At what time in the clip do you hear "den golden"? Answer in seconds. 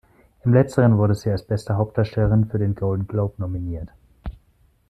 2.57-3.05